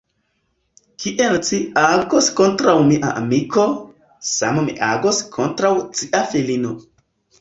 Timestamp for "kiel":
1.01-1.35